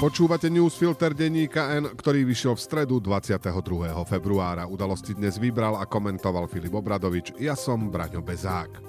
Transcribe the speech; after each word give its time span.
Počúvate 0.00 0.48
newsfilter 0.48 1.12
denníka 1.12 1.76
N, 1.76 1.92
ktorý 1.92 2.24
vyšiel 2.24 2.56
v 2.56 2.64
stredu 2.64 3.04
22. 3.04 3.92
februára. 4.08 4.64
Udalosti 4.64 5.12
dnes 5.12 5.36
vybral 5.36 5.76
a 5.76 5.84
komentoval 5.84 6.48
Filip 6.48 6.72
Obradovič. 6.72 7.36
Ja 7.36 7.52
som 7.52 7.92
Braňo 7.92 8.24
Bezák. 8.24 8.80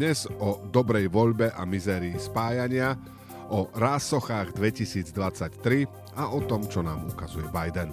Dnes 0.00 0.24
o 0.40 0.64
dobrej 0.72 1.12
voľbe 1.12 1.52
a 1.52 1.68
mizérii 1.68 2.16
spájania, 2.16 2.96
o 3.52 3.68
rásochách 3.76 4.56
2023 4.56 6.16
a 6.16 6.32
o 6.32 6.40
tom, 6.48 6.64
čo 6.64 6.80
nám 6.80 7.12
ukazuje 7.12 7.44
Biden. 7.52 7.92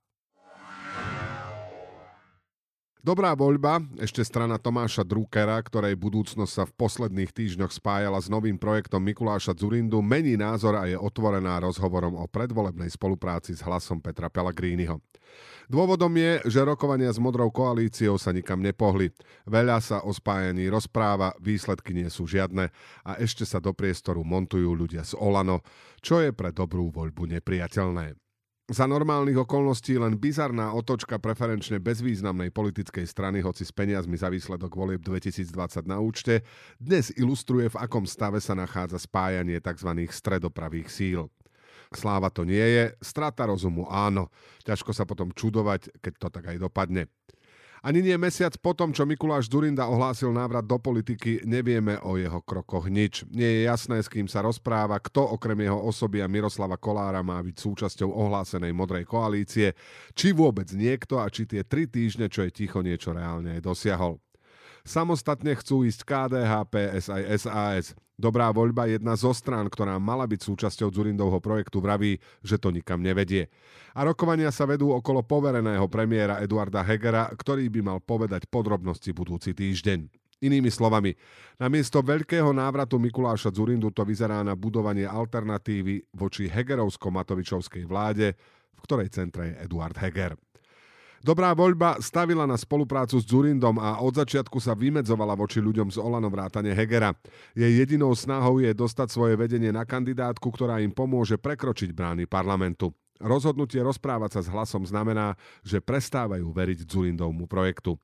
Dobrá 3.01 3.33
voľba, 3.33 3.81
ešte 3.97 4.21
strana 4.21 4.61
Tomáša 4.61 5.01
Druckera, 5.01 5.57
ktorej 5.57 5.97
budúcnosť 5.97 6.53
sa 6.53 6.69
v 6.69 6.77
posledných 6.77 7.33
týždňoch 7.33 7.73
spájala 7.73 8.21
s 8.21 8.29
novým 8.29 8.61
projektom 8.61 9.01
Mikuláša 9.01 9.57
Zurindu, 9.57 10.05
mení 10.05 10.37
názor 10.37 10.77
a 10.77 10.85
je 10.85 10.93
otvorená 10.93 11.57
rozhovorom 11.65 12.13
o 12.13 12.29
predvolebnej 12.29 12.93
spolupráci 12.93 13.57
s 13.57 13.65
hlasom 13.65 13.97
Petra 13.97 14.29
Pellegriniho. 14.29 15.01
Dôvodom 15.65 16.13
je, 16.13 16.45
že 16.45 16.61
rokovania 16.61 17.09
s 17.09 17.17
Modrou 17.17 17.49
koalíciou 17.49 18.21
sa 18.21 18.29
nikam 18.29 18.61
nepohli. 18.61 19.09
Veľa 19.49 19.81
sa 19.81 19.97
o 20.05 20.13
spájaní 20.13 20.69
rozpráva, 20.69 21.33
výsledky 21.41 21.97
nie 21.97 22.05
sú 22.05 22.29
žiadne 22.29 22.69
a 23.01 23.11
ešte 23.17 23.49
sa 23.49 23.57
do 23.57 23.73
priestoru 23.73 24.21
montujú 24.21 24.77
ľudia 24.77 25.01
z 25.01 25.17
Olano, 25.17 25.65
čo 26.05 26.21
je 26.21 26.29
pre 26.37 26.53
dobrú 26.53 26.93
voľbu 26.93 27.33
nepriateľné. 27.33 28.13
Za 28.71 28.87
normálnych 28.87 29.35
okolností 29.35 29.99
len 29.99 30.15
bizarná 30.15 30.71
otočka 30.71 31.19
preferenčne 31.19 31.83
bezvýznamnej 31.83 32.55
politickej 32.55 33.03
strany, 33.03 33.43
hoci 33.43 33.67
s 33.67 33.75
peniazmi 33.75 34.15
za 34.15 34.31
výsledok 34.31 34.71
volieb 34.71 35.03
2020 35.03 35.83
na 35.83 35.99
účte, 35.99 36.47
dnes 36.79 37.11
ilustruje, 37.19 37.67
v 37.67 37.75
akom 37.75 38.07
stave 38.07 38.39
sa 38.39 38.55
nachádza 38.55 38.95
spájanie 38.95 39.59
tzv. 39.59 40.07
stredopravých 40.07 40.87
síl. 40.87 41.27
Sláva 41.91 42.31
to 42.31 42.47
nie 42.47 42.63
je, 42.63 42.95
strata 43.03 43.43
rozumu 43.43 43.91
áno. 43.91 44.31
Ťažko 44.63 44.95
sa 44.95 45.03
potom 45.03 45.35
čudovať, 45.35 45.91
keď 45.99 46.13
to 46.15 46.27
tak 46.31 46.55
aj 46.55 46.63
dopadne. 46.63 47.11
Ani 47.81 48.05
nie 48.05 48.13
mesiac 48.13 48.53
potom, 48.61 48.93
čo 48.93 49.09
Mikuláš 49.09 49.49
Zurinda 49.49 49.89
ohlásil 49.89 50.29
návrat 50.29 50.61
do 50.61 50.77
politiky, 50.77 51.41
nevieme 51.49 51.97
o 52.05 52.13
jeho 52.13 52.37
krokoch 52.45 52.85
nič. 52.85 53.25
Nie 53.33 53.57
je 53.57 53.59
jasné, 53.65 53.97
s 53.97 54.05
kým 54.05 54.29
sa 54.29 54.45
rozpráva, 54.45 55.01
kto 55.01 55.33
okrem 55.33 55.65
jeho 55.65 55.81
osoby 55.89 56.21
a 56.21 56.29
Miroslava 56.29 56.77
Kolára 56.77 57.25
má 57.25 57.41
byť 57.41 57.57
súčasťou 57.57 58.05
ohlásenej 58.05 58.69
modrej 58.69 59.09
koalície, 59.09 59.73
či 60.13 60.29
vôbec 60.29 60.69
niekto 60.77 61.17
a 61.17 61.25
či 61.33 61.49
tie 61.49 61.65
tri 61.65 61.89
týždne, 61.89 62.29
čo 62.29 62.45
je 62.45 62.53
ticho, 62.53 62.85
niečo 62.85 63.17
reálne 63.17 63.57
aj 63.57 63.65
dosiahol. 63.65 64.21
Samostatne 64.85 65.57
chcú 65.57 65.81
ísť 65.81 66.05
KDH, 66.05 66.53
PS 66.69 67.05
aj 67.09 67.23
SAS. 67.41 67.85
Dobrá 68.21 68.53
voľba, 68.53 68.85
jedna 68.85 69.17
zo 69.17 69.33
strán, 69.33 69.65
ktorá 69.65 69.97
mala 69.97 70.29
byť 70.29 70.45
súčasťou 70.45 70.93
Zurindovho 70.93 71.41
projektu, 71.41 71.81
vraví, 71.81 72.21
že 72.45 72.61
to 72.61 72.69
nikam 72.69 73.01
nevedie. 73.01 73.49
A 73.97 74.05
rokovania 74.05 74.53
sa 74.53 74.69
vedú 74.69 74.93
okolo 74.93 75.25
povereného 75.25 75.89
premiéra 75.89 76.37
Eduarda 76.37 76.85
Hegera, 76.85 77.33
ktorý 77.33 77.65
by 77.73 77.81
mal 77.81 77.97
povedať 77.97 78.45
podrobnosti 78.45 79.09
budúci 79.09 79.57
týždeň. 79.57 80.05
Inými 80.37 80.69
slovami, 80.69 81.17
namiesto 81.57 82.05
veľkého 82.05 82.53
návratu 82.53 83.01
Mikuláša 83.01 83.49
Zurindu 83.49 83.89
to 83.89 84.05
vyzerá 84.05 84.45
na 84.45 84.53
budovanie 84.53 85.09
alternatívy 85.09 86.13
voči 86.13 86.45
Hegerovsko-Matovičovskej 86.45 87.89
vláde, 87.89 88.37
v 88.77 88.79
ktorej 88.85 89.09
centre 89.09 89.49
je 89.49 89.65
Eduard 89.65 89.97
Heger. 89.97 90.37
Dobrá 91.21 91.53
voľba 91.53 92.01
stavila 92.01 92.49
na 92.49 92.57
spoluprácu 92.57 93.21
s 93.21 93.29
Zurindom 93.29 93.77
a 93.77 94.01
od 94.01 94.17
začiatku 94.17 94.57
sa 94.57 94.73
vymedzovala 94.73 95.37
voči 95.37 95.61
ľuďom 95.61 95.93
z 95.93 96.01
Olano 96.01 96.33
vrátane 96.33 96.73
Hegera. 96.73 97.13
Jej 97.53 97.77
jedinou 97.77 98.17
snahou 98.17 98.57
je 98.57 98.73
dostať 98.73 99.13
svoje 99.13 99.37
vedenie 99.37 99.69
na 99.69 99.85
kandidátku, 99.85 100.49
ktorá 100.49 100.81
im 100.81 100.89
pomôže 100.89 101.37
prekročiť 101.37 101.93
brány 101.93 102.25
parlamentu. 102.25 102.89
Rozhodnutie 103.21 103.85
rozprávať 103.85 104.41
sa 104.41 104.41
s 104.41 104.49
hlasom 104.49 104.81
znamená, 104.81 105.37
že 105.61 105.77
prestávajú 105.77 106.49
veriť 106.49 106.89
Zurindovmu 106.89 107.45
projektu. 107.45 108.01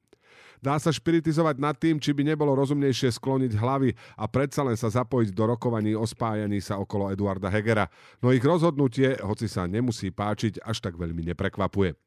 Dá 0.62 0.78
sa 0.78 0.94
špiritizovať 0.94 1.58
nad 1.58 1.74
tým, 1.74 1.98
či 1.98 2.14
by 2.14 2.22
nebolo 2.22 2.54
rozumnejšie 2.54 3.18
skloniť 3.18 3.58
hlavy 3.58 3.98
a 4.14 4.30
predsa 4.30 4.62
len 4.62 4.78
sa 4.78 4.94
zapojiť 4.94 5.34
do 5.34 5.58
rokovaní 5.58 5.98
o 5.98 6.06
spájaní 6.06 6.62
sa 6.62 6.78
okolo 6.78 7.10
Eduarda 7.10 7.50
Hegera. 7.50 7.90
No 8.22 8.30
ich 8.30 8.46
rozhodnutie, 8.46 9.18
hoci 9.26 9.50
sa 9.50 9.66
nemusí 9.66 10.14
páčiť, 10.14 10.62
až 10.62 10.86
tak 10.86 11.02
veľmi 11.02 11.34
neprekvapuje. 11.34 11.98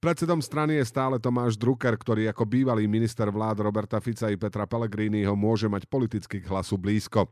Predsedom 0.00 0.40
strany 0.40 0.80
je 0.80 0.88
stále 0.88 1.20
Tomáš 1.20 1.60
Drucker, 1.60 1.92
ktorý 1.92 2.24
ako 2.32 2.48
bývalý 2.48 2.88
minister 2.88 3.28
vlád 3.28 3.60
Roberta 3.60 4.00
Fica 4.00 4.32
i 4.32 4.40
Petra 4.40 4.64
Pellegriniho 4.64 5.36
môže 5.36 5.68
mať 5.68 5.84
politicky 5.84 6.40
k 6.40 6.48
hlasu 6.48 6.80
blízko. 6.80 7.28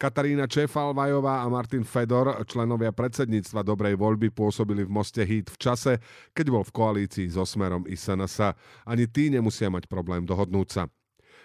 Katarína 0.00 0.48
Čefalvajová 0.48 1.44
a 1.44 1.46
Martin 1.52 1.84
Fedor, 1.84 2.40
členovia 2.48 2.96
predsedníctva 2.96 3.60
Dobrej 3.60 4.00
voľby, 4.00 4.32
pôsobili 4.32 4.88
v 4.88 4.96
Moste 4.96 5.28
Hit 5.28 5.52
v 5.52 5.60
čase, 5.60 6.00
keď 6.32 6.56
bol 6.56 6.64
v 6.64 6.72
koalícii 6.72 7.28
so 7.28 7.44
Smerom 7.44 7.84
i 7.84 8.00
SNS. 8.00 8.56
Ani 8.88 9.04
tí 9.12 9.28
nemusia 9.28 9.68
mať 9.68 9.84
problém 9.84 10.24
dohodnúť 10.24 10.68
sa. 10.72 10.88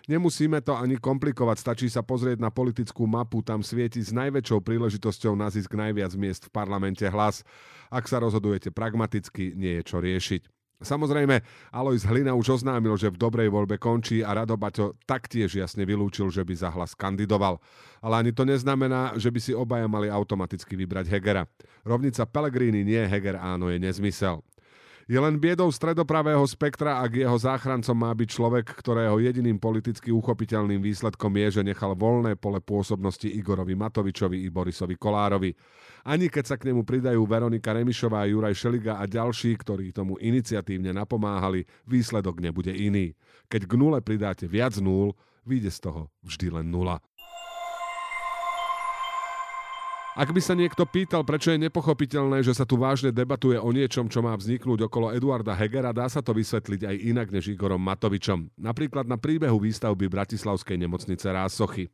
Nemusíme 0.08 0.64
to 0.64 0.80
ani 0.80 0.96
komplikovať, 0.96 1.58
stačí 1.60 1.92
sa 1.92 2.00
pozrieť 2.00 2.40
na 2.40 2.48
politickú 2.48 3.04
mapu, 3.12 3.44
tam 3.44 3.60
svieti 3.60 4.00
s 4.00 4.16
najväčšou 4.16 4.64
príležitosťou 4.64 5.36
na 5.36 5.52
zisk 5.52 5.76
najviac 5.76 6.16
miest 6.16 6.48
v 6.48 6.56
parlamente 6.56 7.04
hlas. 7.12 7.44
Ak 7.92 8.08
sa 8.08 8.24
rozhodujete 8.24 8.72
pragmaticky, 8.72 9.52
nie 9.52 9.76
je 9.78 9.84
čo 9.84 10.00
riešiť. 10.00 10.61
Samozrejme, 10.82 11.46
Alois 11.70 12.02
Hlina 12.02 12.34
už 12.34 12.58
oznámil, 12.58 12.98
že 12.98 13.14
v 13.14 13.22
dobrej 13.22 13.54
voľbe 13.54 13.78
končí 13.78 14.26
a 14.26 14.34
Rado 14.34 14.58
Baťo 14.58 14.98
taktiež 15.06 15.54
jasne 15.54 15.86
vylúčil, 15.86 16.34
že 16.34 16.42
by 16.42 16.54
za 16.58 16.74
hlas 16.74 16.98
kandidoval. 16.98 17.62
Ale 18.02 18.26
ani 18.26 18.32
to 18.34 18.42
neznamená, 18.42 19.14
že 19.14 19.30
by 19.30 19.40
si 19.40 19.54
obaja 19.54 19.86
mali 19.86 20.10
automaticky 20.10 20.74
vybrať 20.74 21.14
Hegera. 21.14 21.46
Rovnica 21.86 22.26
Pellegrini 22.26 22.82
nie 22.82 23.02
Heger 23.06 23.38
áno 23.38 23.70
je 23.70 23.78
nezmysel. 23.78 24.42
Je 25.12 25.20
len 25.20 25.36
biedou 25.36 25.68
stredopravého 25.68 26.40
spektra, 26.48 27.04
ak 27.04 27.20
jeho 27.20 27.36
záchrancom 27.36 27.92
má 27.92 28.16
byť 28.16 28.32
človek, 28.32 28.64
ktorého 28.80 29.20
jediným 29.20 29.60
politicky 29.60 30.08
uchopiteľným 30.08 30.80
výsledkom 30.80 31.36
je, 31.36 31.60
že 31.60 31.68
nechal 31.68 32.00
voľné 32.00 32.40
pole 32.40 32.64
pôsobnosti 32.64 33.28
Igorovi 33.28 33.76
Matovičovi 33.76 34.40
i 34.40 34.48
Borisovi 34.48 34.96
Kolárovi. 34.96 35.52
Ani 36.08 36.32
keď 36.32 36.44
sa 36.48 36.56
k 36.56 36.72
nemu 36.72 36.88
pridajú 36.88 37.28
Veronika 37.28 37.76
Remišová, 37.76 38.24
Juraj 38.24 38.56
Šeliga 38.56 39.04
a 39.04 39.06
ďalší, 39.06 39.60
ktorí 39.60 39.92
tomu 39.92 40.16
iniciatívne 40.16 40.96
napomáhali, 40.96 41.68
výsledok 41.84 42.40
nebude 42.40 42.72
iný. 42.72 43.12
Keď 43.52 43.68
k 43.68 43.74
nule 43.76 44.00
pridáte 44.00 44.48
viac 44.48 44.80
nul, 44.80 45.12
vyjde 45.44 45.76
z 45.76 45.80
toho 45.92 46.02
vždy 46.24 46.56
len 46.56 46.72
nula. 46.72 47.04
Ak 50.12 50.28
by 50.36 50.44
sa 50.44 50.60
niekto 50.60 50.84
pýtal, 50.84 51.24
prečo 51.24 51.56
je 51.56 51.64
nepochopiteľné, 51.64 52.44
že 52.44 52.52
sa 52.52 52.68
tu 52.68 52.76
vážne 52.76 53.16
debatuje 53.16 53.56
o 53.56 53.72
niečom, 53.72 54.12
čo 54.12 54.20
má 54.20 54.36
vzniknúť 54.36 54.92
okolo 54.92 55.16
Eduarda 55.16 55.56
Hegera, 55.56 55.96
dá 55.96 56.04
sa 56.12 56.20
to 56.20 56.36
vysvetliť 56.36 56.84
aj 56.84 56.96
inak 57.00 57.28
než 57.32 57.56
Igorom 57.56 57.80
Matovičom. 57.80 58.52
Napríklad 58.60 59.08
na 59.08 59.16
príbehu 59.16 59.56
výstavby 59.64 60.12
Bratislavskej 60.12 60.76
nemocnice 60.84 61.32
Rásochy. 61.32 61.88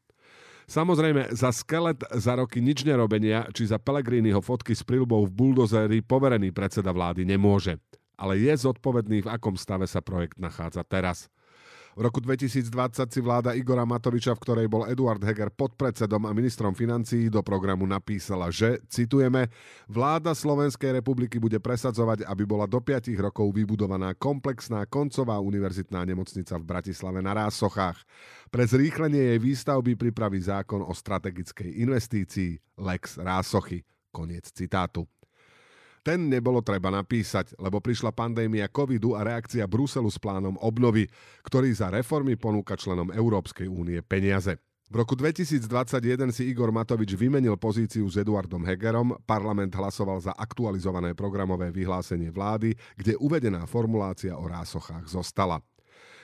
Samozrejme, 0.65 1.29
za 1.29 1.53
skelet 1.53 2.01
za 2.17 2.41
roky 2.41 2.57
nič 2.57 2.81
nerobenia, 2.89 3.45
či 3.53 3.69
za 3.69 3.77
Pelegriniho 3.77 4.41
fotky 4.41 4.73
s 4.73 4.81
prilbou 4.81 5.29
v 5.29 5.37
buldozeri 5.37 6.01
poverený 6.01 6.49
predseda 6.49 6.89
vlády 6.89 7.21
nemôže. 7.21 7.77
Ale 8.17 8.41
je 8.41 8.49
zodpovedný, 8.49 9.29
v 9.29 9.31
akom 9.31 9.53
stave 9.53 9.85
sa 9.85 10.01
projekt 10.01 10.41
nachádza 10.41 10.81
teraz. 10.81 11.29
V 11.97 12.05
roku 12.05 12.21
2020 12.21 12.69
si 13.09 13.17
vláda 13.25 13.57
Igora 13.57 13.81
Matoviča, 13.81 14.37
v 14.37 14.43
ktorej 14.45 14.67
bol 14.69 14.85
Eduard 14.85 15.17
Heger 15.17 15.49
podpredsedom 15.49 16.29
a 16.29 16.31
ministrom 16.37 16.77
financií, 16.77 17.25
do 17.25 17.41
programu 17.41 17.89
napísala, 17.89 18.53
že, 18.53 18.77
citujeme, 18.85 19.49
vláda 19.89 20.37
Slovenskej 20.37 21.01
republiky 21.01 21.41
bude 21.41 21.57
presadzovať, 21.57 22.29
aby 22.29 22.45
bola 22.45 22.69
do 22.69 22.77
5 22.77 23.09
rokov 23.17 23.49
vybudovaná 23.49 24.13
komplexná 24.13 24.85
koncová 24.85 25.41
univerzitná 25.41 26.05
nemocnica 26.05 26.53
v 26.61 26.69
Bratislave 26.69 27.17
na 27.17 27.33
Rásochách. 27.33 27.97
Pre 28.53 28.61
zrýchlenie 28.61 29.33
jej 29.33 29.39
výstavby 29.41 29.97
pripraví 29.97 30.37
zákon 30.37 30.85
o 30.85 30.93
strategickej 30.93 31.81
investícii 31.81 32.77
Lex 32.77 33.17
Rásochy. 33.17 33.81
Koniec 34.13 34.53
citátu. 34.53 35.09
Ten 36.07 36.31
nebolo 36.31 36.63
treba 36.63 36.87
napísať, 36.87 37.59
lebo 37.59 37.83
prišla 37.83 38.15
pandémia 38.15 38.71
covidu 38.71 39.19
a 39.19 39.27
reakcia 39.27 39.67
Bruselu 39.67 40.07
s 40.07 40.15
plánom 40.15 40.55
obnovy, 40.63 41.03
ktorý 41.43 41.67
za 41.75 41.91
reformy 41.91 42.39
ponúka 42.39 42.79
členom 42.79 43.11
Európskej 43.11 43.67
únie 43.67 43.99
peniaze. 43.99 44.55
V 44.87 45.03
roku 45.03 45.19
2021 45.19 45.67
si 46.31 46.47
Igor 46.47 46.71
Matovič 46.71 47.11
vymenil 47.11 47.59
pozíciu 47.59 48.07
s 48.07 48.15
Eduardom 48.15 48.63
Hegerom, 48.63 49.19
parlament 49.27 49.75
hlasoval 49.75 50.23
za 50.23 50.31
aktualizované 50.31 51.11
programové 51.11 51.75
vyhlásenie 51.75 52.31
vlády, 52.31 52.71
kde 52.95 53.19
uvedená 53.19 53.67
formulácia 53.67 54.31
o 54.39 54.47
rásochách 54.47 55.11
zostala. 55.11 55.59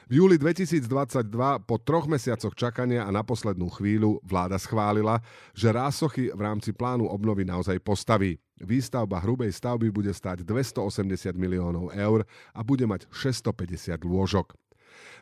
V 0.08 0.20
júli 0.20 0.36
2022 0.36 1.28
po 1.64 1.76
troch 1.80 2.12
mesiacoch 2.12 2.56
čakania 2.56 3.08
a 3.08 3.12
na 3.12 3.24
poslednú 3.24 3.72
chvíľu 3.72 4.20
vláda 4.24 4.60
schválila, 4.60 5.24
že 5.56 5.72
rásochy 5.72 6.32
v 6.32 6.40
rámci 6.40 6.76
plánu 6.76 7.08
obnovy 7.08 7.48
naozaj 7.48 7.80
postaví. 7.84 8.40
Výstavba 8.64 9.20
hrubej 9.20 9.52
stavby 9.52 9.92
bude 9.92 10.10
stať 10.16 10.48
280 10.48 11.36
miliónov 11.36 11.92
eur 11.94 12.24
a 12.56 12.60
bude 12.64 12.88
mať 12.88 13.06
650 13.12 14.02
lôžok. 14.08 14.56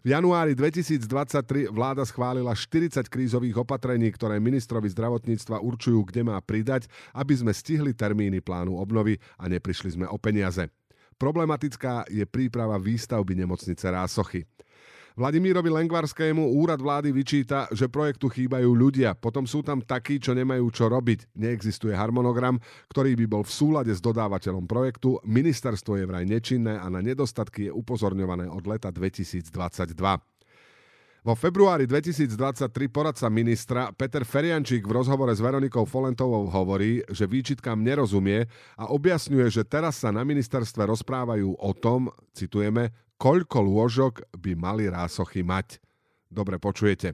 V 0.01 0.17
januári 0.17 0.57
2023 0.57 1.69
vláda 1.69 2.01
schválila 2.01 2.57
40 2.57 3.05
krízových 3.05 3.61
opatrení, 3.61 4.09
ktoré 4.09 4.41
ministrovi 4.41 4.89
zdravotníctva 4.89 5.61
určujú, 5.61 6.09
kde 6.09 6.25
má 6.25 6.37
pridať, 6.41 6.89
aby 7.13 7.37
sme 7.37 7.53
stihli 7.53 7.93
termíny 7.93 8.41
plánu 8.41 8.81
obnovy 8.81 9.21
a 9.37 9.45
neprišli 9.45 9.93
sme 10.01 10.05
o 10.09 10.17
peniaze. 10.17 10.65
Problematická 11.21 12.09
je 12.09 12.25
príprava 12.25 12.81
výstavby 12.81 13.37
nemocnice 13.37 13.85
Rásochy. 13.93 14.41
Vladimírovi 15.19 15.67
Lengvarskému 15.67 16.55
úrad 16.55 16.79
vlády 16.79 17.11
vyčíta, 17.11 17.67
že 17.75 17.91
projektu 17.91 18.31
chýbajú 18.31 18.71
ľudia. 18.71 19.11
Potom 19.11 19.43
sú 19.43 19.59
tam 19.59 19.83
takí, 19.83 20.23
čo 20.23 20.31
nemajú 20.31 20.71
čo 20.71 20.87
robiť. 20.87 21.35
Neexistuje 21.35 21.91
harmonogram, 21.91 22.55
ktorý 22.87 23.19
by 23.19 23.25
bol 23.27 23.43
v 23.43 23.51
súlade 23.51 23.91
s 23.91 23.99
dodávateľom 23.99 24.63
projektu. 24.71 25.19
Ministerstvo 25.27 25.99
je 25.99 26.07
vraj 26.07 26.23
nečinné 26.23 26.79
a 26.79 26.87
na 26.87 27.03
nedostatky 27.03 27.67
je 27.67 27.75
upozorňované 27.75 28.47
od 28.47 28.63
leta 28.63 28.87
2022. 28.87 29.51
Vo 31.21 31.37
februári 31.37 31.85
2023 31.85 32.73
poradca 32.89 33.29
ministra 33.29 33.93
Peter 33.93 34.25
Feriančík 34.25 34.81
v 34.89 35.05
rozhovore 35.05 35.29
s 35.29 35.37
Veronikou 35.37 35.85
Folentovou 35.85 36.49
hovorí, 36.49 37.05
že 37.13 37.29
výčitkám 37.29 37.77
nerozumie 37.77 38.49
a 38.73 38.89
objasňuje, 38.89 39.45
že 39.53 39.61
teraz 39.61 40.01
sa 40.01 40.09
na 40.09 40.25
ministerstve 40.25 40.81
rozprávajú 40.81 41.61
o 41.61 41.71
tom, 41.77 42.09
citujeme, 42.33 42.89
koľko 43.21 43.61
lôžok 43.61 44.13
by 44.33 44.57
mali 44.57 44.89
rásochy 44.89 45.45
mať. 45.45 45.77
Dobre 46.25 46.57
počujete. 46.57 47.13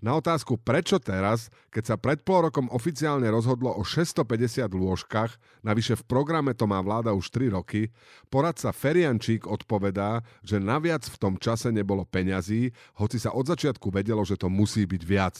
Na 0.00 0.16
otázku, 0.16 0.60
prečo 0.60 1.00
teraz, 1.00 1.48
keď 1.72 1.84
sa 1.84 1.96
pred 1.96 2.20
pol 2.20 2.48
rokom 2.48 2.68
oficiálne 2.68 3.28
rozhodlo 3.32 3.72
o 3.72 3.80
650 3.80 4.68
lôžkach, 4.68 5.36
navyše 5.64 5.96
v 5.96 6.04
programe 6.04 6.52
to 6.52 6.68
má 6.68 6.80
vláda 6.84 7.16
už 7.16 7.32
3 7.32 7.52
roky, 7.52 7.88
poradca 8.28 8.72
Feriančík 8.76 9.48
odpovedá, 9.48 10.20
že 10.44 10.60
naviac 10.60 11.04
v 11.04 11.16
tom 11.16 11.34
čase 11.40 11.72
nebolo 11.72 12.04
peňazí, 12.04 12.72
hoci 13.00 13.16
sa 13.16 13.32
od 13.32 13.48
začiatku 13.48 13.88
vedelo, 13.88 14.20
že 14.24 14.36
to 14.36 14.52
musí 14.52 14.84
byť 14.84 15.02
viac. 15.04 15.36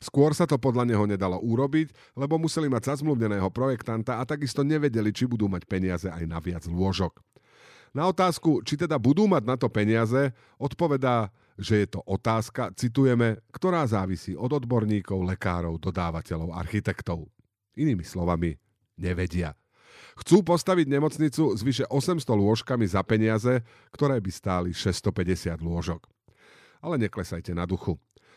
Skôr 0.00 0.36
sa 0.36 0.44
to 0.44 0.60
podľa 0.60 0.92
neho 0.92 1.08
nedalo 1.08 1.40
urobiť, 1.40 2.16
lebo 2.20 2.36
museli 2.36 2.68
mať 2.68 2.96
zazmluvneného 2.96 3.48
projektanta 3.48 4.20
a 4.20 4.28
takisto 4.28 4.60
nevedeli, 4.60 5.08
či 5.08 5.24
budú 5.24 5.48
mať 5.48 5.64
peniaze 5.64 6.08
aj 6.12 6.24
na 6.28 6.36
viac 6.36 6.68
lôžok. 6.68 7.35
Na 7.96 8.12
otázku, 8.12 8.60
či 8.60 8.76
teda 8.76 9.00
budú 9.00 9.24
mať 9.24 9.42
na 9.48 9.56
to 9.56 9.72
peniaze, 9.72 10.28
odpovedá, 10.60 11.32
že 11.56 11.80
je 11.80 11.96
to 11.96 12.04
otázka, 12.04 12.76
citujeme, 12.76 13.40
ktorá 13.48 13.88
závisí 13.88 14.36
od 14.36 14.52
odborníkov, 14.52 15.24
lekárov, 15.24 15.80
dodávateľov, 15.80 16.52
architektov. 16.52 17.24
Inými 17.72 18.04
slovami, 18.04 18.52
nevedia. 19.00 19.56
Chcú 20.20 20.44
postaviť 20.44 20.92
nemocnicu 20.92 21.56
s 21.56 21.60
vyše 21.64 21.88
800 21.88 22.20
lôžkami 22.20 22.84
za 22.84 23.00
peniaze, 23.00 23.64
ktoré 23.88 24.20
by 24.20 24.28
stáli 24.28 24.70
650 24.76 25.56
lôžok. 25.64 26.04
Ale 26.84 27.00
neklesajte 27.00 27.56
na 27.56 27.64
duchu. 27.64 27.96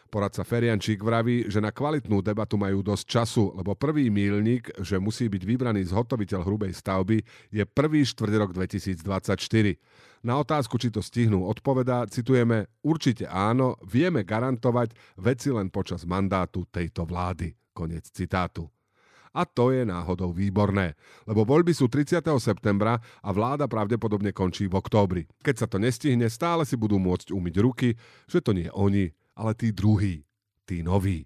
Poradca 0.09 0.41
Feriančík 0.41 1.05
vraví, 1.05 1.45
že 1.45 1.61
na 1.61 1.69
kvalitnú 1.69 2.25
debatu 2.25 2.57
majú 2.57 2.81
dosť 2.81 3.05
času, 3.05 3.53
lebo 3.53 3.77
prvý 3.77 4.09
mílnik, 4.09 4.73
že 4.81 4.97
musí 4.97 5.29
byť 5.29 5.45
vybraný 5.45 5.85
zhotoviteľ 5.93 6.41
hrubej 6.41 6.73
stavby, 6.73 7.21
je 7.53 7.63
prvý 7.69 8.01
štvrť 8.01 8.33
rok 8.41 8.51
2024. 8.57 9.05
Na 10.25 10.41
otázku, 10.41 10.81
či 10.81 10.89
to 10.89 11.05
stihnú, 11.05 11.45
odpovedá, 11.45 12.09
citujeme, 12.09 12.67
určite 12.81 13.29
áno, 13.29 13.77
vieme 13.85 14.25
garantovať 14.25 14.97
veci 15.21 15.53
len 15.53 15.69
počas 15.69 16.03
mandátu 16.09 16.65
tejto 16.67 17.05
vlády. 17.05 17.53
Konec 17.71 18.09
citátu. 18.09 18.65
A 19.29 19.45
to 19.45 19.69
je 19.69 19.85
náhodou 19.85 20.33
výborné, 20.33 20.97
lebo 21.29 21.45
voľby 21.45 21.69
sú 21.69 21.85
30. 21.85 22.25
septembra 22.41 22.97
a 23.21 23.29
vláda 23.29 23.69
pravdepodobne 23.69 24.33
končí 24.33 24.65
v 24.65 24.73
októbri. 24.73 25.29
Keď 25.45 25.55
sa 25.55 25.67
to 25.69 25.77
nestihne, 25.77 26.25
stále 26.33 26.65
si 26.65 26.73
budú 26.73 26.97
môcť 26.97 27.29
umyť 27.29 27.55
ruky, 27.61 27.93
že 28.25 28.41
to 28.41 28.57
nie 28.57 28.73
oni, 28.73 29.13
ale 29.39 29.55
tí 29.55 29.71
druhí, 29.71 30.19
tí 30.67 30.83
noví. 30.83 31.23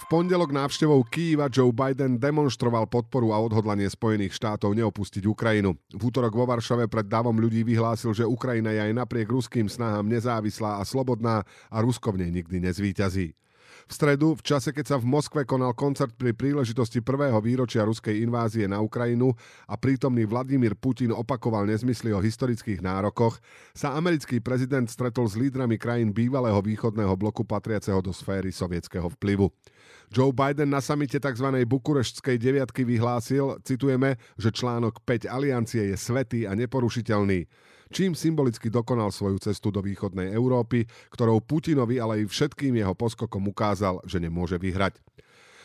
V 0.00 0.04
pondelok 0.08 0.48
návštevou 0.48 1.04
Kýva 1.12 1.52
Joe 1.52 1.74
Biden 1.76 2.16
demonstroval 2.16 2.88
podporu 2.88 3.36
a 3.36 3.42
odhodlanie 3.42 3.84
Spojených 3.84 4.32
štátov 4.32 4.72
neopustiť 4.72 5.28
Ukrajinu. 5.28 5.76
V 5.92 6.02
útorok 6.08 6.32
vo 6.32 6.48
Varšave 6.48 6.88
pred 6.88 7.04
davom 7.04 7.36
ľudí 7.36 7.60
vyhlásil, 7.68 8.16
že 8.16 8.24
Ukrajina 8.24 8.72
je 8.72 8.80
aj 8.80 8.96
napriek 8.96 9.28
ruským 9.28 9.68
snahám 9.68 10.08
nezávislá 10.08 10.80
a 10.80 10.82
slobodná 10.88 11.44
a 11.68 11.76
Rusko 11.84 12.16
v 12.16 12.24
nej 12.24 12.30
nikdy 12.32 12.64
nezvíťazí. 12.64 13.36
V 13.86 13.92
stredu, 13.92 14.36
v 14.36 14.42
čase, 14.44 14.74
keď 14.74 14.84
sa 14.84 14.96
v 14.98 15.08
Moskve 15.08 15.46
konal 15.48 15.72
koncert 15.72 16.12
pri 16.16 16.36
príležitosti 16.36 17.00
prvého 17.00 17.38
výročia 17.38 17.86
ruskej 17.86 18.20
invázie 18.20 18.68
na 18.68 18.82
Ukrajinu 18.82 19.32
a 19.70 19.78
prítomný 19.78 20.26
Vladimír 20.26 20.76
Putin 20.76 21.14
opakoval 21.14 21.64
nezmysly 21.64 22.12
o 22.12 22.20
historických 22.20 22.84
nárokoch, 22.84 23.40
sa 23.72 23.96
americký 23.96 24.42
prezident 24.42 24.88
stretol 24.90 25.30
s 25.30 25.38
lídrami 25.38 25.80
krajín 25.80 26.10
bývalého 26.10 26.58
východného 26.60 27.14
bloku 27.16 27.46
patriaceho 27.46 28.02
do 28.04 28.10
sféry 28.10 28.52
sovietského 28.52 29.08
vplyvu. 29.16 29.48
Joe 30.10 30.34
Biden 30.34 30.74
na 30.74 30.82
samite 30.82 31.22
tzv. 31.22 31.46
bukureštskej 31.70 32.34
deviatky 32.34 32.82
vyhlásil, 32.82 33.62
citujeme, 33.62 34.18
že 34.34 34.50
článok 34.50 35.06
5 35.06 35.30
aliancie 35.30 35.94
je 35.94 35.96
svetý 35.96 36.50
a 36.50 36.58
neporušiteľný 36.58 37.46
čím 37.90 38.14
symbolicky 38.14 38.70
dokonal 38.70 39.10
svoju 39.10 39.42
cestu 39.42 39.74
do 39.74 39.84
východnej 39.84 40.30
Európy, 40.32 40.86
ktorou 41.12 41.42
Putinovi, 41.42 41.98
ale 41.98 42.24
aj 42.24 42.30
všetkým 42.30 42.78
jeho 42.78 42.94
poskokom 42.94 43.50
ukázal, 43.50 44.00
že 44.06 44.22
nemôže 44.22 44.56
vyhrať. 44.56 44.96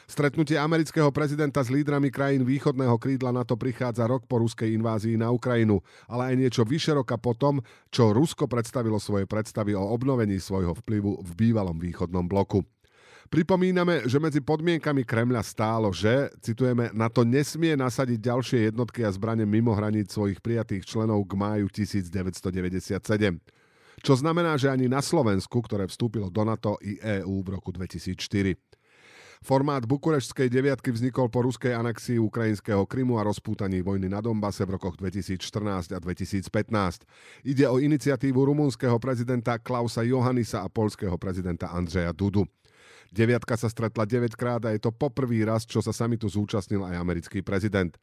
Stretnutie 0.06 0.54
amerického 0.62 1.10
prezidenta 1.10 1.66
s 1.66 1.74
lídrami 1.74 2.13
krajín 2.13 2.45
východného 2.45 2.94
krídla 3.01 3.33
NATO 3.33 3.57
prichádza 3.57 4.06
rok 4.06 4.30
po 4.30 4.38
ruskej 4.38 4.69
invázii 4.77 5.18
na 5.18 5.34
Ukrajinu, 5.34 5.82
ale 6.05 6.29
aj 6.29 6.36
niečo 6.38 6.62
vyše 6.62 6.94
roka 6.94 7.17
potom, 7.17 7.58
čo 7.89 8.13
Rusko 8.13 8.46
predstavilo 8.46 9.01
svoje 9.01 9.25
predstavy 9.25 9.74
o 9.74 9.82
obnovení 9.82 10.38
svojho 10.38 10.77
vplyvu 10.77 11.25
v 11.25 11.32
bývalom 11.34 11.82
východnom 11.82 12.29
bloku. 12.29 12.62
Pripomíname, 13.25 14.05
že 14.05 14.22
medzi 14.22 14.38
podmienkami 14.38 15.01
Kremľa 15.01 15.41
stálo, 15.41 15.89
že, 15.89 16.29
citujeme, 16.46 16.94
na 16.94 17.10
to 17.10 17.25
nesmie 17.25 17.74
nasadiť 17.74 18.22
ďalšie 18.22 18.60
jednotky 18.70 19.01
a 19.01 19.10
zbrane 19.10 19.50
mimo 19.50 19.74
hraníc 19.74 20.13
svojich 20.13 20.38
prijatých 20.39 20.86
členov 20.86 21.25
k 21.25 21.34
máju 21.34 21.65
1997. 21.74 23.41
Čo 24.05 24.13
znamená, 24.13 24.53
že 24.62 24.70
ani 24.70 24.86
na 24.86 25.01
Slovensku, 25.01 25.58
ktoré 25.65 25.89
vstúpilo 25.89 26.29
do 26.29 26.46
NATO 26.46 26.77
i 26.86 27.01
EÚ 27.01 27.41
v 27.41 27.58
roku 27.58 27.74
2004. 27.74 28.53
Formát 29.46 29.86
bukurešskej 29.86 30.50
deviatky 30.50 30.89
vznikol 30.89 31.29
po 31.29 31.46
ruskej 31.46 31.75
anexii 31.77 32.17
ukrajinského 32.17 32.82
Krymu 32.89 33.22
a 33.22 33.27
rozpútaní 33.27 33.84
vojny 33.86 34.10
na 34.10 34.17
Dombase 34.17 34.65
v 34.65 34.79
rokoch 34.79 34.98
2014 34.98 35.94
a 35.94 36.00
2015. 36.01 36.50
Ide 37.46 37.65
o 37.70 37.77
iniciatívu 37.77 38.41
rumúnskeho 38.41 38.98
prezidenta 38.98 39.62
Klausa 39.62 40.01
Johannisa 40.01 40.65
a 40.65 40.70
polského 40.72 41.13
prezidenta 41.22 41.70
Andreja 41.70 42.10
Dudu. 42.10 42.50
Deviatka 43.13 43.57
sa 43.59 43.69
stretla 43.69 44.05
9 44.07 44.33
krát 44.33 44.62
a 44.65 44.74
je 44.74 44.81
to 44.81 44.93
poprvý 44.93 45.45
raz, 45.45 45.65
čo 45.65 45.83
sa 45.83 45.91
samitu 45.91 46.29
zúčastnil 46.29 46.81
aj 46.85 46.95
americký 46.97 47.41
prezident. 47.45 47.93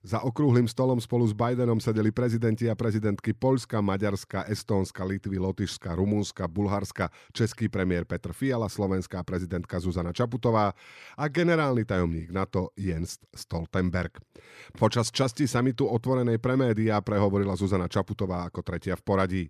Za 0.00 0.24
okrúhlym 0.24 0.64
stolom 0.64 0.96
spolu 0.96 1.28
s 1.28 1.36
Bidenom 1.36 1.76
sedeli 1.76 2.08
prezidenti 2.08 2.64
a 2.72 2.72
prezidentky 2.72 3.36
Polska, 3.36 3.84
Maďarska, 3.84 4.48
Estónska, 4.48 5.04
Litvy, 5.04 5.36
Lotyšska, 5.36 5.92
Rumúnska, 5.92 6.48
Bulharska, 6.48 7.12
český 7.36 7.68
premiér 7.68 8.08
Petr 8.08 8.32
Fiala, 8.32 8.72
slovenská 8.72 9.20
prezidentka 9.28 9.76
Zuzana 9.76 10.16
Čaputová 10.16 10.72
a 11.20 11.24
generálny 11.28 11.84
tajomník 11.84 12.32
NATO 12.32 12.72
Jens 12.80 13.20
Stoltenberg. 13.36 14.16
Počas 14.72 15.12
časti 15.12 15.44
samitu 15.44 15.84
otvorenej 15.84 16.40
pre 16.40 16.56
médiá 16.56 17.04
prehovorila 17.04 17.52
Zuzana 17.52 17.84
Čaputová 17.84 18.48
ako 18.48 18.64
tretia 18.64 18.96
v 18.96 19.04
poradí. 19.04 19.44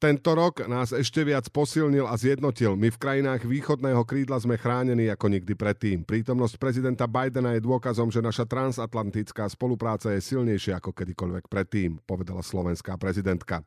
Tento 0.00 0.32
rok 0.32 0.64
nás 0.64 0.96
ešte 0.96 1.20
viac 1.20 1.44
posilnil 1.52 2.08
a 2.08 2.16
zjednotil. 2.16 2.72
My 2.72 2.88
v 2.88 2.96
krajinách 2.96 3.44
východného 3.44 4.00
krídla 4.08 4.40
sme 4.40 4.56
chránení 4.56 5.12
ako 5.12 5.28
nikdy 5.28 5.52
predtým. 5.52 6.08
Prítomnosť 6.08 6.56
prezidenta 6.56 7.04
Bidena 7.04 7.52
je 7.52 7.60
dôkazom, 7.60 8.08
že 8.08 8.24
naša 8.24 8.48
transatlantická 8.48 9.44
spolupráca 9.52 10.08
je 10.16 10.24
silnejšia 10.24 10.80
ako 10.80 10.96
kedykoľvek 10.96 11.52
predtým, 11.52 12.00
povedala 12.08 12.40
slovenská 12.40 12.96
prezidentka. 12.96 13.60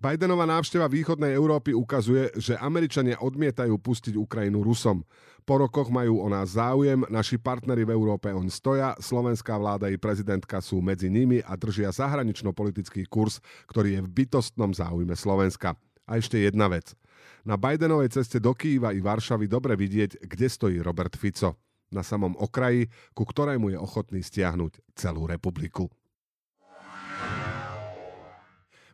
Bidenová 0.00 0.48
návšteva 0.48 0.88
východnej 0.88 1.36
Európy 1.36 1.76
ukazuje, 1.76 2.32
že 2.40 2.56
Američania 2.56 3.20
odmietajú 3.20 3.76
pustiť 3.76 4.16
Ukrajinu 4.16 4.64
Rusom. 4.64 5.04
Po 5.44 5.60
rokoch 5.60 5.92
majú 5.92 6.24
o 6.24 6.28
nás 6.32 6.56
záujem, 6.56 7.04
naši 7.12 7.36
partnery 7.36 7.84
v 7.84 7.92
Európe 7.92 8.32
oň 8.32 8.48
stoja, 8.48 8.96
slovenská 8.96 9.60
vláda 9.60 9.92
i 9.92 10.00
prezidentka 10.00 10.64
sú 10.64 10.80
medzi 10.80 11.12
nimi 11.12 11.44
a 11.44 11.52
držia 11.52 11.92
zahranično-politický 11.92 13.04
kurz, 13.12 13.44
ktorý 13.68 14.00
je 14.00 14.04
v 14.08 14.12
bytostnom 14.24 14.72
záujme 14.72 15.12
Slovenska. 15.12 15.76
A 16.08 16.16
ešte 16.16 16.40
jedna 16.40 16.72
vec– 16.72 16.96
Na 17.44 17.56
Bidenovej 17.56 18.12
ceste 18.12 18.36
do 18.36 18.52
Kýva 18.52 18.92
i 18.92 19.00
Varšavy 19.00 19.48
dobre 19.48 19.72
vidieť, 19.72 20.28
kde 20.28 20.46
stojí 20.48 20.76
Robert 20.84 21.16
Fico. 21.16 21.56
Na 21.90 22.04
samom 22.04 22.36
okraji, 22.36 22.86
ku 23.16 23.24
ktorému 23.24 23.72
je 23.72 23.78
ochotný 23.80 24.20
stiahnuť 24.22 24.94
celú 24.94 25.26
republiku. 25.26 25.88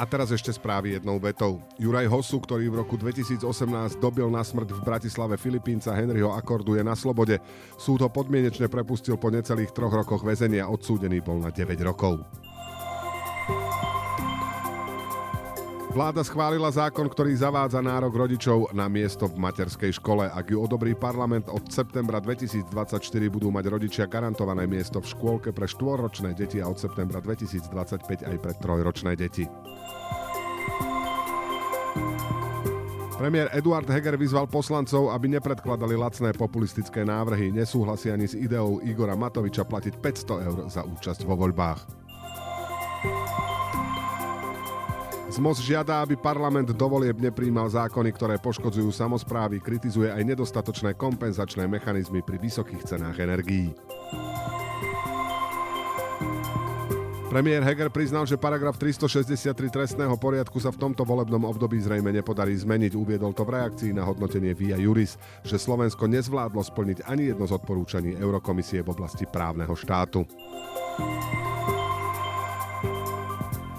A 0.00 0.08
teraz 0.08 0.32
ešte 0.32 0.48
správy 0.48 0.96
jednou 0.96 1.20
vetou. 1.20 1.60
Juraj 1.76 2.08
Hosu, 2.08 2.40
ktorý 2.40 2.72
v 2.72 2.80
roku 2.80 2.96
2018 2.96 3.44
dobil 4.00 4.24
na 4.32 4.40
smrť 4.40 4.72
v 4.72 4.80
Bratislave 4.80 5.36
Filipínca 5.36 5.92
Henryho 5.92 6.32
Akordu 6.32 6.74
je 6.74 6.82
na 6.82 6.96
slobode. 6.96 7.36
Súd 7.76 8.00
ho 8.00 8.08
podmienečne 8.08 8.72
prepustil 8.72 9.20
po 9.20 9.28
necelých 9.28 9.70
troch 9.76 9.92
rokoch 9.92 10.24
väzenia, 10.24 10.72
odsúdený 10.72 11.20
bol 11.20 11.36
na 11.38 11.52
9 11.52 11.76
rokov. 11.84 12.24
Vláda 15.92 16.24
schválila 16.24 16.72
zákon, 16.72 17.04
ktorý 17.04 17.36
zavádza 17.36 17.84
nárok 17.84 18.24
rodičov 18.24 18.72
na 18.72 18.88
miesto 18.88 19.28
v 19.28 19.36
materskej 19.36 20.00
škole. 20.00 20.24
Ak 20.24 20.48
ju 20.48 20.56
odobrí 20.56 20.96
parlament, 20.96 21.52
od 21.52 21.68
septembra 21.68 22.16
2024 22.16 22.64
budú 23.28 23.52
mať 23.52 23.68
rodičia 23.68 24.08
garantované 24.08 24.64
miesto 24.64 25.04
v 25.04 25.12
škôlke 25.12 25.52
pre 25.52 25.68
štvorročné 25.68 26.32
deti 26.32 26.64
a 26.64 26.72
od 26.72 26.80
septembra 26.80 27.20
2025 27.20 28.24
aj 28.24 28.36
pre 28.40 28.52
trojročné 28.56 29.20
deti. 29.20 29.44
Premiér 33.20 33.52
Eduard 33.52 33.84
Heger 33.84 34.16
vyzval 34.16 34.48
poslancov, 34.48 35.12
aby 35.12 35.36
nepredkladali 35.36 35.92
lacné 35.92 36.32
populistické 36.32 37.04
návrhy. 37.04 37.52
Nesúhlasí 37.52 38.08
ani 38.08 38.24
s 38.24 38.32
ideou 38.32 38.80
Igora 38.80 39.12
Matoviča 39.12 39.68
platiť 39.68 40.00
500 40.00 40.48
eur 40.48 40.58
za 40.72 40.88
účasť 40.88 41.28
vo 41.28 41.36
voľbách. 41.36 42.01
ZMOS 45.32 45.64
žiada, 45.64 46.04
aby 46.04 46.12
parlament 46.12 46.76
dovolieb 46.76 47.16
nepríjmal 47.16 47.64
zákony, 47.64 48.12
ktoré 48.12 48.36
poškodzujú 48.36 48.92
samozprávy, 48.92 49.64
kritizuje 49.64 50.12
aj 50.12 50.20
nedostatočné 50.28 50.92
kompenzačné 50.92 51.64
mechanizmy 51.64 52.20
pri 52.20 52.36
vysokých 52.36 52.84
cenách 52.84 53.16
energií. 53.16 53.72
Premiér 57.32 57.64
Heger 57.64 57.88
priznal, 57.88 58.28
že 58.28 58.36
paragraf 58.36 58.76
363 58.76 59.56
trestného 59.72 60.12
poriadku 60.20 60.60
sa 60.60 60.68
v 60.68 60.84
tomto 60.84 61.00
volebnom 61.00 61.48
období 61.48 61.80
zrejme 61.80 62.12
nepodarí 62.12 62.52
zmeniť. 62.52 62.92
Uviedol 62.92 63.32
to 63.32 63.48
v 63.48 63.56
reakcii 63.56 63.96
na 63.96 64.04
hodnotenie 64.04 64.52
Via 64.52 64.76
Juris, 64.76 65.16
že 65.40 65.56
Slovensko 65.56 66.12
nezvládlo 66.12 66.60
splniť 66.60 67.08
ani 67.08 67.32
jedno 67.32 67.48
z 67.48 67.56
odporúčaní 67.56 68.20
Eurokomisie 68.20 68.84
v 68.84 68.92
oblasti 68.92 69.24
právneho 69.24 69.72
štátu. 69.72 70.28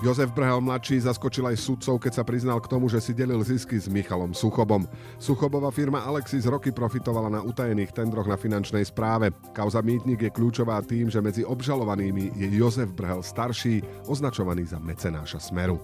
Jozef 0.04 0.36
Brhel 0.36 0.60
mladší 0.60 1.00
zaskočil 1.00 1.48
aj 1.48 1.64
sudcov, 1.64 1.96
keď 1.96 2.12
sa 2.12 2.28
priznal 2.28 2.60
k 2.60 2.68
tomu, 2.68 2.92
že 2.92 3.00
si 3.00 3.16
delil 3.16 3.40
zisky 3.40 3.80
s 3.80 3.88
Michalom 3.88 4.36
Suchobom. 4.36 4.84
Suchobová 5.16 5.72
firma 5.72 6.04
Alexis 6.04 6.44
roky 6.44 6.76
profitovala 6.76 7.32
na 7.32 7.40
utajených 7.40 7.96
tendroch 7.96 8.28
na 8.28 8.36
finančnej 8.36 8.84
správe. 8.84 9.32
Kauza 9.56 9.80
Mýtnik 9.80 10.28
je 10.28 10.36
kľúčová 10.36 10.84
tým, 10.84 11.08
že 11.08 11.24
medzi 11.24 11.48
obžalovanými 11.48 12.36
je 12.36 12.48
Jozef 12.52 12.92
Brhel 12.92 13.24
starší, 13.24 13.80
označovaný 14.04 14.68
za 14.68 14.76
mecenáša 14.84 15.40
Smeru. 15.40 15.80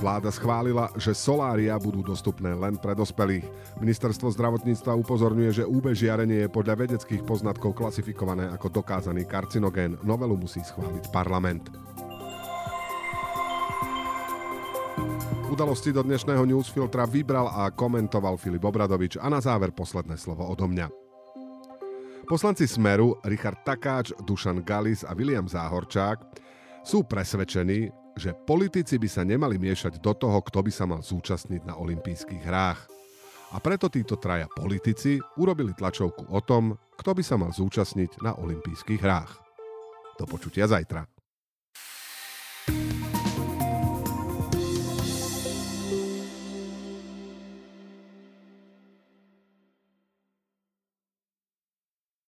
Vláda 0.00 0.32
schválila, 0.32 0.88
že 0.96 1.12
solária 1.12 1.76
budú 1.76 2.00
dostupné 2.00 2.56
len 2.56 2.80
pre 2.80 2.96
dospelých. 2.96 3.44
Ministerstvo 3.84 4.32
zdravotníctva 4.32 4.96
upozorňuje, 4.96 5.60
že 5.60 5.68
UV 5.68 5.92
žiarenie 5.92 6.48
je 6.48 6.48
podľa 6.48 6.88
vedeckých 6.88 7.20
poznatkov 7.20 7.76
klasifikované 7.76 8.48
ako 8.48 8.80
dokázaný 8.80 9.28
karcinogén. 9.28 10.00
Novelu 10.00 10.40
musí 10.40 10.64
schváliť 10.64 11.12
parlament. 11.12 11.68
Udalosti 15.52 15.92
do 15.92 16.00
dnešného 16.00 16.48
newsfiltra 16.48 17.04
vybral 17.04 17.52
a 17.52 17.68
komentoval 17.68 18.40
Filip 18.40 18.64
Obradovič 18.64 19.20
a 19.20 19.28
na 19.28 19.44
záver 19.44 19.68
posledné 19.68 20.16
slovo 20.16 20.48
odo 20.48 20.64
mňa. 20.64 20.88
Poslanci 22.24 22.64
Smeru 22.64 23.20
Richard 23.20 23.60
Takáč, 23.68 24.16
Dušan 24.24 24.64
Galis 24.64 25.04
a 25.04 25.12
William 25.12 25.44
Záhorčák 25.44 26.24
sú 26.88 27.04
presvedčení, 27.04 27.99
že 28.16 28.34
politici 28.34 28.96
by 28.96 29.08
sa 29.10 29.22
nemali 29.22 29.60
miešať 29.60 30.00
do 30.00 30.16
toho, 30.16 30.38
kto 30.40 30.64
by 30.64 30.72
sa 30.72 30.84
mal 30.86 31.02
zúčastniť 31.04 31.62
na 31.66 31.76
olympijských 31.76 32.42
hrách. 32.42 32.80
A 33.50 33.58
preto 33.58 33.90
títo 33.90 34.14
traja 34.14 34.46
politici 34.46 35.18
urobili 35.38 35.74
tlačovku 35.74 36.30
o 36.30 36.40
tom, 36.40 36.78
kto 36.96 37.10
by 37.18 37.22
sa 37.26 37.34
mal 37.34 37.50
zúčastniť 37.50 38.22
na 38.22 38.38
olympijských 38.38 39.02
hrách. 39.02 39.32
Do 40.18 40.24
počutia 40.30 40.70
zajtra. 40.70 41.19